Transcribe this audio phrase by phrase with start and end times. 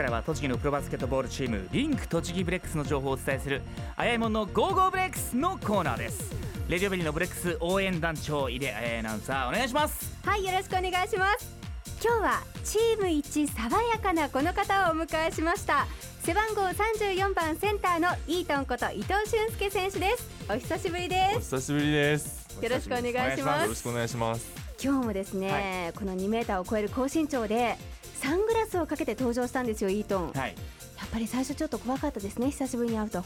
[0.00, 3.60] からは栃木のプロバスケットボールチームリンク栃木ブレックスの情報をお伝えする
[3.96, 6.32] あやいもんの Go Go BREX のコーナーです。
[6.70, 10.16] レディオベリーのブレックス応援団長井出彩アナウンサーお願いします。
[10.24, 11.54] はいよろしくお願いします。
[12.02, 15.86] 今日はチーム一爽やかなこの方をお迎えしました。
[16.22, 20.26] 背番号34番センターのイートンこと伊藤俊亮選手です。
[20.48, 22.48] お久しぶりでお久しぶりです。
[22.58, 23.62] よろしくお願いします。
[23.64, 24.50] よろしくお願いします。
[24.82, 27.76] 今日もですね、この2メーターを超える高身長で
[28.20, 30.54] サングラスをかけて登場したんですよイートン、はい。
[30.98, 33.24] やっぱり最初ちょっと怖かったですね久しぶりに会うと。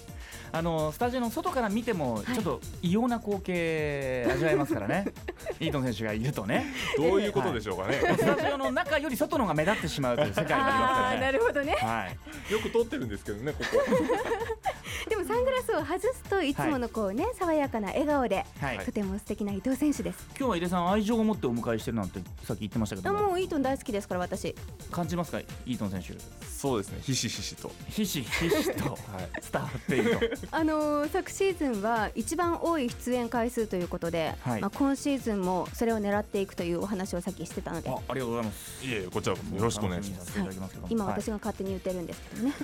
[0.53, 2.25] あのスタジオの外から見てもはい。
[2.27, 5.07] ちょっと異様な光景味わえますからね、
[5.59, 6.67] イートン選手がいるとね。
[6.97, 11.73] どういうことでしょうかね、スタジオの中より外の方が目立ってしまうという世界になりますからなねるほどね。
[11.73, 12.07] は
[12.49, 12.53] い。
[12.53, 15.11] よく撮ってるんですけどねここ。
[15.11, 18.79] で もサングラスを外すといつものこうね、爽やかな笑顔で、はい。
[18.81, 20.27] とても素敵な伊藤選手です。
[20.39, 23.09] 今日は井出さん愛情を持ってお迎えしてるなんてさっき言ってましたけど。
[23.11, 24.55] あももうイートン大好きですから私。
[24.91, 25.41] 感じますか？
[25.41, 26.15] イートン選手。
[26.47, 26.99] そうですね。
[27.03, 27.71] ひしひしと。
[27.89, 28.91] ひしひしと。
[29.13, 29.31] はい。
[29.53, 34.61] 伝わっていると あのー昨シーズンは一番多い出演回数ということで、はい。
[34.61, 37.89] まあ、今シーズンもそれを狙っていくというお話をさっきしてたので。
[37.91, 38.85] あありがとうございます。
[38.85, 40.33] いえいえこちらよろしくお願いします。
[40.91, 42.55] 今はい私が勝手に言ってるんですけどね、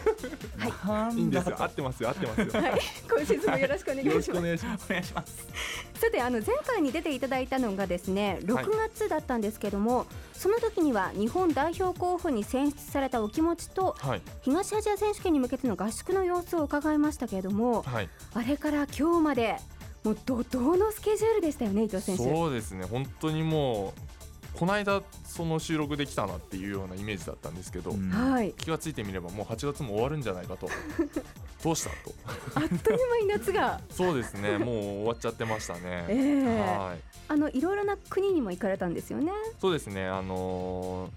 [0.58, 1.20] なんい。
[1.20, 1.56] いんですよ。
[1.56, 2.08] だ合ってますよ。
[2.08, 4.40] 合ってますよ今シーズンもよろしくお願いします。
[4.50, 5.46] 願いしますお願いします。
[5.94, 14.22] さてあの前回に出ていただいたのがですね6月だったんですけども、その時には日本代表候補に選出されたお気持ちとはい。
[14.42, 18.08] 東アジア選手権に向けての合宿の様子を伺いましたけれどもはい。
[18.34, 19.56] あれから今日まで
[20.02, 22.24] もう怒涛のスケジュールでしたよね伊藤選手。
[22.24, 22.86] そうですね。
[22.86, 24.19] 本当にもう
[24.54, 28.10] この間その収録できたなっていうようなイメージだったんですけど、うん。
[28.10, 30.68] はい、気がついてみればもう8月も終わるんじゃないかと。
[31.62, 31.90] どうした？
[31.90, 32.14] と。
[32.54, 34.58] あっという間に夏が、そうですね。
[34.58, 36.58] もう終わっちゃってましたえね、え。
[36.58, 37.00] はい。
[37.28, 39.32] あのいろいろな国にも行かれたんですよね？
[39.60, 40.06] そうですね。
[40.06, 41.10] あのー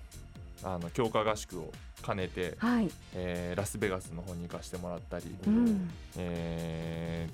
[0.66, 1.74] あの強化合宿を
[2.06, 7.30] 兼ねて、はい、えーラスベガスの方に行かせてもらったり、うん、え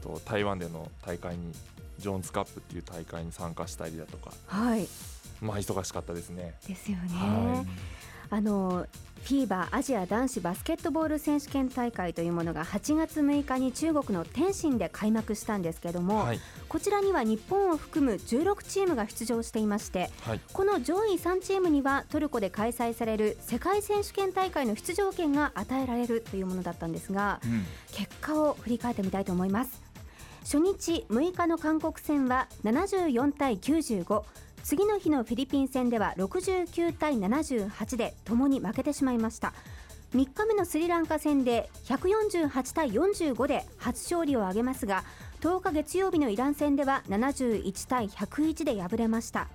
[0.00, 1.52] ーと台湾での大会に
[2.00, 4.32] ジョーンズカップっていう大会に参加したりだとか。
[4.48, 4.88] はい、
[5.42, 6.54] まあ忙しかったですね。
[6.66, 7.02] ですよね。
[7.12, 7.64] は
[8.30, 8.86] あの
[9.24, 16.40] フィーバーアジア男子バスケットボール選手権大会というものが8月6日に中国の天津で開幕したんですけども、はい。
[16.68, 20.40] こちらには日本を含む16チームが出場していましてはい。
[20.52, 27.64] この上位3チームにはトルコで開催される世界選手権大会の出場権が与えられるというものだったんですがうん。
[27.92, 29.82] 結果を振り返ってみたいと思います。
[30.44, 34.24] 初日6日の韓国戦は74対95
[34.62, 39.52] 次の日のフィリピン戦では69対78でともに負けてしまいました。
[40.14, 45.04] 3日目のスリランカ戦で148対45で初勝利を挙げますが
[45.40, 49.48] 10日月曜日のイラン戦では71対101で敗れました。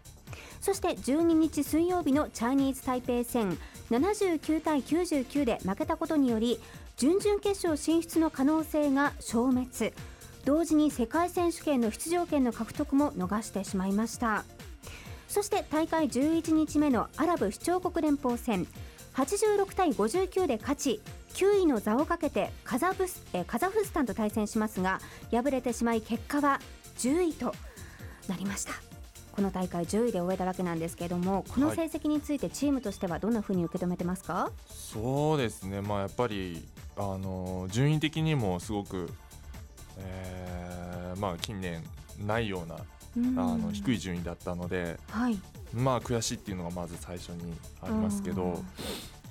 [0.60, 3.58] そして12日水曜日のチャイニーズ台北戦
[3.92, 6.60] 79対99で負けたことにより
[6.98, 9.94] 準々決勝進出の可能性が消滅。
[10.44, 14.46] 同時に世界選手権の出場権の獲得も逃してしまいました。
[15.28, 18.68] そして大会11日目のアラブ首長国連邦戦。
[19.14, 21.02] 86対59で勝ち
[21.34, 25.02] 9位の座をかけてカザブスえカザフスタンと対戦しますが
[25.32, 26.62] 敗れてしまい結果は
[27.00, 27.56] 10位と
[28.28, 28.74] なりました。
[29.32, 35.82] この大会10位で終えたわけなんですけれどもこの成績についてチームとしてはどんなふうに受け止めてますか、そうですね。
[35.82, 36.64] まあやっぱり
[36.96, 39.10] あの順位的にもすごく、
[39.98, 41.84] えーまあ近年
[42.20, 42.78] ないような
[43.36, 45.38] あの低いい順位だったのではい。
[45.74, 48.64] まあ悔しいっていうのがまず最初にありますけど、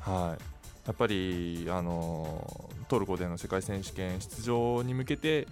[0.00, 0.42] はい、
[0.86, 5.48] やっぱりあのトルコでの世界選手権出場に向けて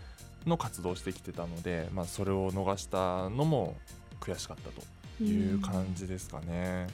[0.47, 3.77] の活動をしてきてたので、まあ、それを逃したのも
[4.21, 6.87] 悔しかったという感じですかね。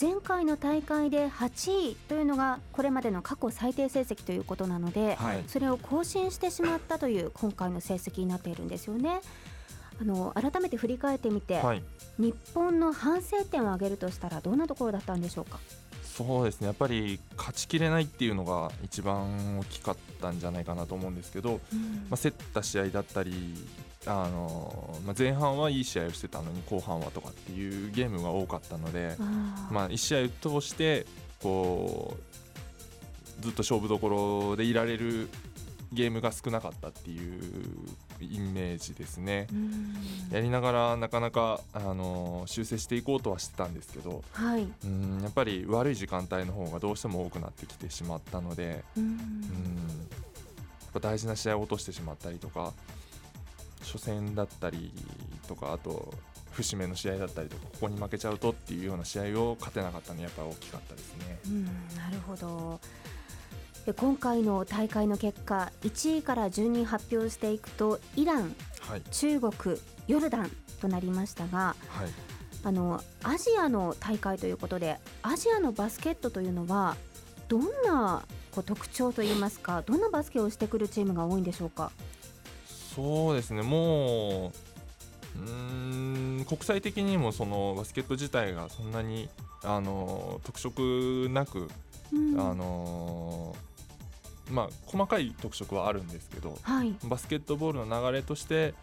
[0.00, 5.44] 前回の大会で8位というのがこれまでの過去最低成績ということなので、はい。
[5.48, 9.20] それを更新してしまったという今回の成績になっているんですよね。
[10.00, 11.82] あの改めて振り返ってみて、はい。
[12.18, 15.60] 日本の反省点を挙げるとしたらどんなところだったんでしょうか？
[16.02, 16.66] そうですね。
[16.66, 21.60] やっぱり勝ちきれないっていうのが一番大きかったんじゃないかなと思うんですけど、
[22.10, 23.54] まあ、競った試合だったり
[24.04, 29.14] あの、まあ、前半はいい試合をしてたのに後半はとかっていうゲームが多かったので、
[29.70, 31.06] まあ、1試合を通して
[31.40, 32.16] こ
[33.40, 35.28] うずっと勝負どころでいられる
[35.92, 37.42] ゲームが少なかったっていう
[38.20, 39.46] イメージですね。
[39.52, 39.94] うん。
[40.30, 49.04] やりながらなかなかあの修正していこうとはしてたんですけどはい、うんやっぱり悪い時間帯の方がどうしても多くなってきてしまったのでうん。
[49.04, 49.16] うん。
[49.16, 52.72] やっぱ大事な試合を落としてしまったりとか
[53.82, 54.92] 初戦だったり
[55.38, 56.12] っとかあと
[56.52, 61.38] 節目の試合だったりとかここに負けちゃうとっていうような試合を勝てなかったのはやっぱり大きかったですね。
[61.46, 61.64] うん、
[61.96, 62.80] なるほど。
[62.82, 63.17] で
[63.94, 68.54] 今回の大会の結果1位から順に発表していくとイラン、
[68.88, 69.52] はい、中国
[70.06, 70.50] ヨルダン
[70.80, 72.08] となりましたがはい。
[72.64, 76.96] あのアジアの大会ということでアジアのバスケットというのは
[77.46, 81.92] どんなこう特徴といいますかどんなバスケをしてくるチームが多いんでしょうか？
[82.94, 83.62] そうですね。
[83.62, 84.48] も
[85.36, 89.28] ううーん国際的にもそのバスケット自体がそんなに
[89.62, 91.68] あの特色なく、
[92.12, 92.40] うん。
[92.40, 93.54] あの
[94.50, 98.74] まあ細かい特色はあるんですけどはい、バスケットボールの流れとして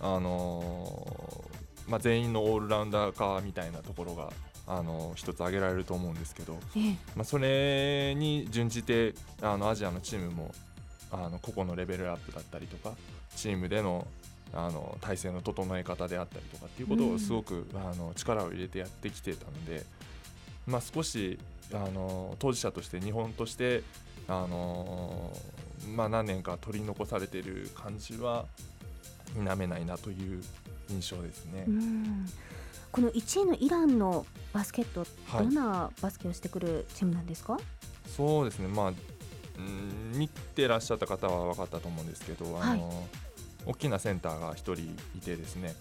[0.00, 1.44] あの
[1.88, 4.30] まあ、全員のオールラウンダー化みたいなところが
[4.66, 6.96] あの一つ挙げられると思うんですけど、ええ。
[7.16, 10.54] まあ、それに準じてあのアジアのチームも
[11.10, 12.94] あの個々のレベルアップだったりとか
[13.34, 14.06] チームでの
[14.52, 17.14] あの体制の整え方であったりとかっていうことうん。
[17.14, 19.84] をすごく、あの力を入れてやってきてたので、
[20.66, 21.38] まあ、少し
[21.72, 23.82] あの当事者として日本として
[24.28, 25.32] あの、
[25.96, 28.46] まあ、何年か取り残されている感じは
[29.34, 30.42] 否めないなという
[30.88, 31.64] 印象ですね。
[31.66, 32.26] うん。
[32.92, 37.58] この1位のイランのバスケット、はいどんなバスケをしてくるチームなんですか？
[38.06, 43.06] そうですね、まあ、うん見てらっしゃった方は分かったと思うんですけど、あの
[43.66, 44.74] 大きなセンターが1人
[45.16, 45.74] いてですね。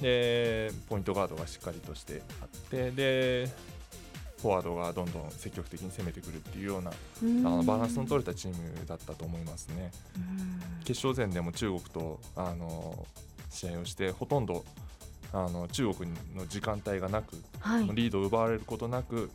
[0.00, 3.48] でポイントガードがしっかりとしてあってで
[4.40, 9.90] フォワードがどんどん積極的に攻めてくるっていうような、あのバランスの取れたチームだったと思いますね。
[10.84, 13.06] 決勝戦でも中国とあの
[13.50, 14.64] 試合をしてほとんど
[15.32, 19.30] あの中国の時間帯がなくはい、リードを奪われることなく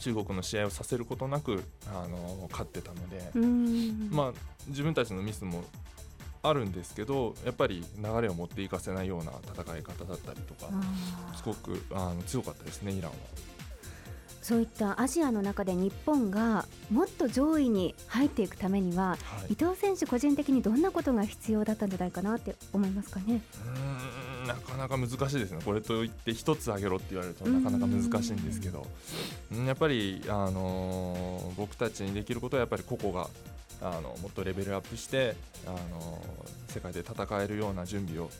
[0.00, 4.32] 中国の試合をさせることなくあの勝ってたので、うんまあ、
[4.68, 5.64] 自分たちのミスも
[6.42, 10.70] あるんですけどやっぱり流れを持っていかせないような戦い方だったりとか
[11.34, 13.16] すごくあの強かったですねイランは。
[14.48, 19.16] そういったアジアの中で日本がもっと上位に入っていくためには、は
[19.50, 19.52] い。
[19.52, 23.42] 伊藤選手個人的にどんなことが必要だったんじゃないかなって思いますかね。
[24.46, 28.86] なかなか難しいですね、これといって一つ挙げろって言われるとなかなか難しいんですけど、
[29.52, 33.28] うんやっぱり、あのー僕たちにできることはやっぱり個々が
[33.82, 35.36] あのもっとレベルアップして、
[35.66, 38.30] あのー世界で戦えるような準備を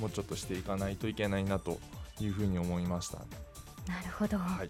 [0.00, 1.78] もうちょっとしていかないといけないなと
[2.20, 3.20] いうふうに思いました。
[3.88, 4.68] なるほど、はい、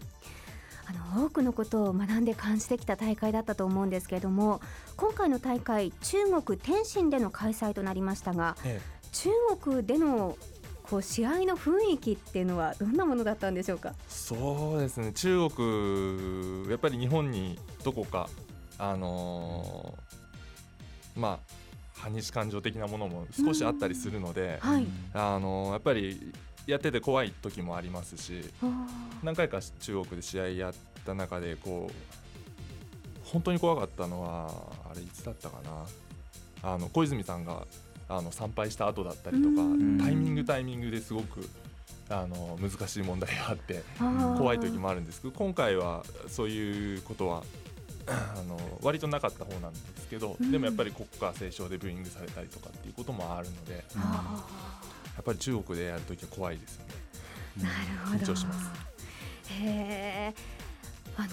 [0.89, 4.61] あの多くのことを学んで感じてきた大会だったと思うんですけれども
[4.95, 8.79] 今回の大会中国天津での開催となりましたがえ
[9.11, 9.29] 中
[9.59, 10.37] 国での
[10.83, 13.93] こう試合の雰囲気っていうのはどんなものだったんでしょうか？
[14.07, 15.11] そうですね。
[15.11, 18.29] 中国やっぱり日本にどこか
[18.77, 21.39] あのーまあ
[21.93, 26.31] 反日感情的なものも少しあったりするので、はい、あのーやっぱり
[26.67, 28.43] やってて怖い時もありますし
[29.23, 30.73] 何回か中国で試合やっ
[31.05, 31.93] た中でこう
[33.23, 34.51] 本当に怖かったのは
[34.91, 35.71] あれいつだったかな。
[36.63, 37.67] あの小泉さんが
[38.09, 39.97] あの参拝した後だったりとかうん。
[39.97, 41.49] タイミングタイミングですごく
[42.09, 43.83] あの難しい問題があって
[44.37, 47.43] 怖い時もあるんですけど今回はそういうことは
[48.07, 50.51] あの割となかった方なんですけど、うん。
[50.51, 53.83] でもやっぱり国歌斉唱でブーイングされたりとかっていうこともあるので
[55.17, 56.93] やあっぱり中国でやるときは怖いですよね。
[57.59, 57.75] ーなる
[58.05, 58.17] ほど。
[58.17, 58.71] 緊張します。
[59.49, 60.57] へー。
[61.19, 61.27] あの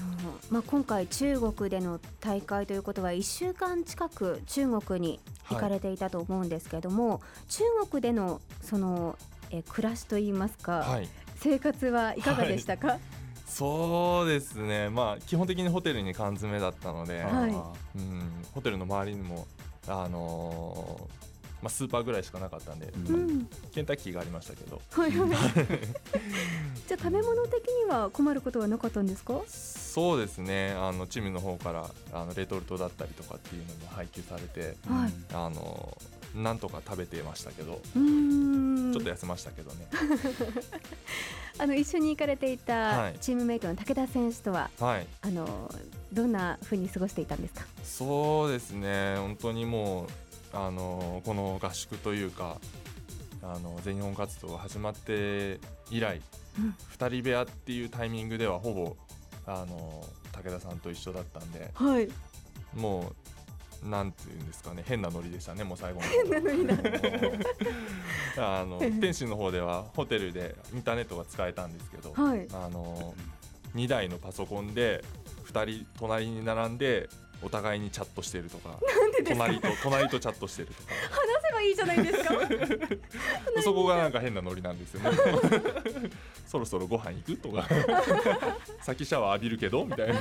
[0.48, 5.20] まあ、今回、中国での大会ということは1週間近く中国に
[5.50, 9.18] 行かれていたと思うんですけれども、中国でのその
[9.50, 11.08] え暮らしといいますか、はい。
[11.36, 12.98] 生活はいかがでしたか、
[13.46, 17.98] そうですね、まあ、基本的にホテルに缶詰だったので、はい。
[17.98, 19.46] うん、ホテルの周りにも、
[19.86, 21.24] あのー
[21.64, 23.48] まあ、スーパーぐらいしかなかったんで、うまあん。
[23.74, 25.10] ケンタッキーがありましたけど、はい。
[25.18, 29.40] はい、じゃあ食べ物的には困ることはなかったんですか？
[29.48, 30.72] そうですね。
[30.72, 35.12] あのチームの方からあのレトルトだったりとかっていうのも配給されて、はい。
[35.32, 35.96] あの
[36.34, 39.86] なんとか食べてましたけど、ちょっと痩せましたけどね。
[41.56, 43.18] あの一緒に行かれていたはい。
[43.20, 45.06] チームメイトの武田選手とは、はい。
[45.22, 45.72] あの
[46.12, 47.64] どんな風に過ごしていたんですか？
[47.84, 50.06] そうですね、本当にもう、
[50.54, 52.58] あのこの合宿というか、
[53.42, 55.58] あの全日本活動が始まって
[55.90, 56.20] 以来、
[56.58, 56.74] うん。
[56.98, 58.96] 2人部屋っていうタイミングでは、ほぼ
[59.46, 62.08] あの武田さんと一緒だったんで、はい。
[62.74, 63.12] も
[63.84, 66.74] う、なんていうんですかね、変なノリでしたね、もう最後の変なノリだ。
[68.60, 72.48] あの天津の方では、ホテルでインターネットが使えたんですけど、はい。
[72.52, 73.14] あの
[73.74, 75.04] 2台のパソコンで
[75.46, 77.08] 2人隣に並んで
[77.42, 78.78] お互いにチャットしてるとか
[79.28, 80.80] 隣と隣とチャットしてるとか。
[81.10, 82.34] 話せばいいいじゃないですか。
[83.62, 85.16] そこがなんか変なノリなんですよね。
[86.46, 87.66] そろそろご飯行くとか。
[88.82, 89.84] 先シャワー浴びるけど？
[89.84, 90.20] みたいな。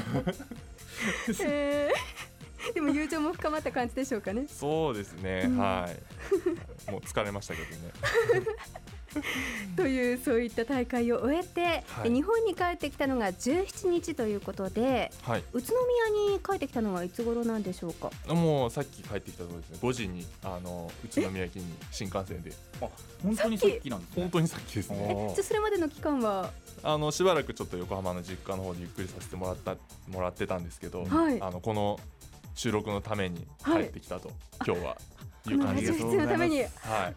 [1.41, 4.45] えー、でも友情も深まった感じでしょうかね。
[4.47, 5.57] そうですね、うん。
[5.57, 5.89] は
[6.87, 6.91] い。
[6.91, 7.91] もう疲れましたけどね
[9.75, 12.11] というそういった大会を終えて、はい。
[12.11, 15.43] 日本に帰ってきたのが17日ということではい。
[15.53, 15.73] 宇都
[16.11, 18.11] 宮に帰ってきたのはいつ頃なんでしょうか？
[18.33, 22.51] もうさっき帰ってきたところですね5時にあの宇都宮駅に新幹線で。
[23.23, 24.21] 本当にさっきなんですね。
[24.23, 25.31] 本当にさっきですね。
[25.35, 26.51] じゃあそれまでの期間は？
[26.85, 29.77] あのしばらくちょっと横浜の実家の方でゆっくりさせてもらった
[30.09, 31.41] もらってたんですけど、はい。
[31.41, 31.99] あのこの
[32.55, 34.31] 収録のために帰ってきたと、
[34.65, 34.97] 今日は
[35.51, 35.99] いう感じです。
[35.99, 36.69] 出演のためにはい、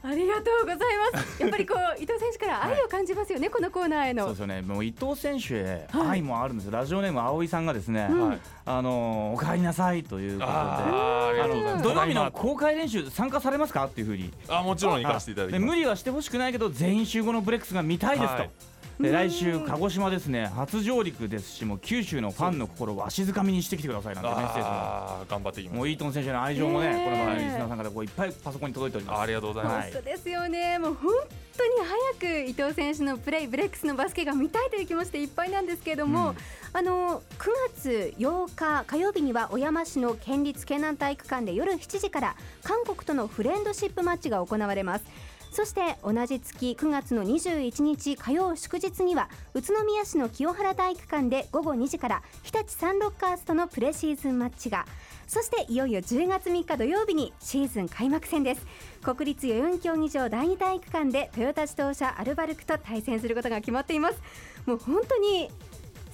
[0.03, 0.79] ありがとうござい
[1.13, 1.37] ます。
[1.43, 4.25] やっぱりこう伊藤選手から愛を感じますよね、このコーナーへの。
[4.25, 4.63] そうですよね。
[4.63, 6.09] もう伊藤選手へはい。
[6.09, 8.29] 愛もあるんですよ、ラジオネーム葵さんがですね、うん。
[8.29, 10.53] はい、あのお帰りなさいということで。
[10.53, 11.85] あーありがとうございます。
[11.85, 13.85] 土曜日の公開練習参加されますか？
[13.85, 14.33] っていうふうに。
[14.49, 15.61] まあもちろん行かせていただきます。
[15.61, 18.49] で無理はしてほしくないけど全員集合のブレックスが見たいですと、はい。
[18.49, 18.51] で
[18.99, 20.47] 来週鹿児島ですね。
[20.47, 25.77] 初上陸ですしもう九州のファンの心をわしづかみにしてきてくださいなんてメッセージも頑張っていきます。
[25.77, 29.19] もうイートン選手への愛情もね、ねえこれまでリスナーさんからこういっぱいパソコンに届いております。
[29.19, 29.93] あありがとうございます。
[29.93, 31.13] 本当ですよね、もう本
[31.59, 31.73] 当に
[32.21, 36.37] 早く伊藤選手のプレイブレックスのバスケが見たいという気持ちでいっぱいなんですけれども、うん。
[36.73, 45.05] あの9月8日火曜日には小山市の県立京南体育館で夜7時から韓国とのフレンドシップマッチが行われます
[45.51, 54.85] そして同じ月9月の21日火曜祝日には宇都宮市の清原体育館で午後2時から日立サンロッカーズとのプレシーズンマッチが
[55.27, 58.67] そしていよいよ10月3日土曜日にシーズン開幕戦です。
[59.03, 64.21] 国立代々木競技場第二体育館でトヨタ自動車アルバルクと対戦することが決まっています。
[64.67, 65.51] もう本当に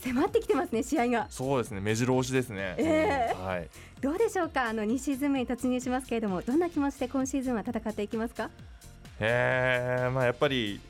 [0.00, 1.26] 迫ってきてますね試合が。
[1.28, 2.74] そうですね、目白押しですね。
[2.78, 3.42] ええ。
[3.42, 3.68] はい。
[4.00, 4.68] どうでしょうか？
[4.68, 8.50] あの2シーズン目に突入しますけれどもどんな気持ちで今シーズンは戦っていきますか？
[9.22, 10.80] えー、まあやっぱり。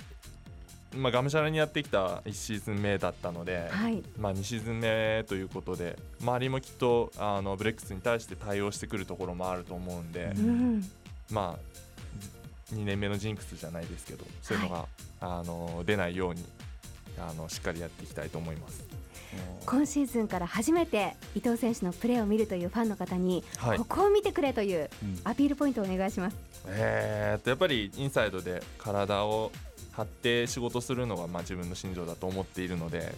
[0.94, 10.84] まあ、がむしゃらにやってきた1シーズン目だったので、はいまあ、2シーズン目ということで周りもきっとあのブレックスに対して対応してくるところもあると思うんで、うん
[11.30, 14.86] まあ2年目のジンクスじゃないですけどそういうのが、
[15.20, 16.44] あの出ないように
[17.18, 19.01] あのしっかりやっていきたいと思います。
[19.64, 23.78] 今シーズンから初めて伊藤選手のプレーを見るというファンの方に、はい。
[23.78, 26.36] ここを見てくれといううんアピールポイントをお願いします。
[26.66, 29.50] えーっとやっぱりインサイドで体を
[29.92, 33.14] 張って仕事するのがまあ自分の信条だと思っているので、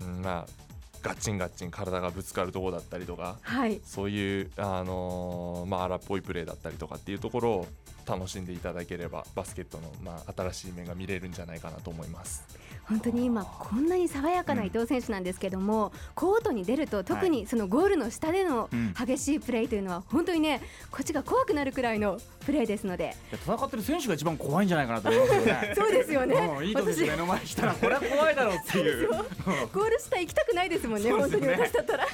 [0.00, 0.70] うん、まあ
[1.02, 3.80] ガッチンガッチン体がぶつかるところだったりとかはい。
[3.84, 7.66] そういう、あのーまあ、荒っぽいプレーだったりとかっていうところを
[8.06, 12.44] 楽しんでいただければバスケットの、まあ、新しい面が見れるんじゃないかなと思います。
[12.84, 18.94] 本当に今こんなに爽やかな伊藤選手なんですけども、コートに出ると特にそのゴールの下でのうん。
[18.94, 23.16] 激しいプレーというのは本当にねこっちが怖くなるくらいのプレーですので。
[23.32, 25.74] 戦ってる選手が一番怖いんじゃないかなと思いますよね。
[25.76, 26.34] そうですよね。
[26.34, 29.08] うんいいと目の前にしたらこれは怖いだろうっていう。
[29.08, 31.10] ゴール下行きたくないですもんね。
[31.12, 32.06] 本当に私だったら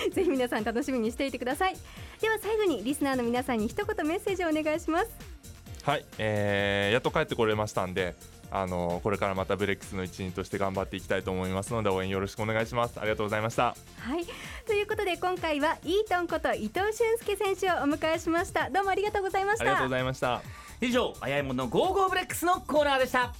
[0.12, 1.76] ぜひ皆さん楽しみにしていてください
[2.20, 5.38] では最後にリスナーの皆さんに一言メッセージをお願いします
[5.84, 8.14] はい、えーやっと帰ってこれましたんで、
[8.50, 12.98] あのこれからまたブレックスの一員として頑張っていきたいと思いますので応援よろしくお願いします。
[12.98, 13.74] ありがとうございました。
[14.00, 14.26] はい
[14.66, 20.42] ということで今回はイートンこと伊藤俊亮選手をお迎えしましたどうもありがとうございましたありがとうございました。
[20.80, 23.32] 以上早いものの Go Go BREX のコーナーでした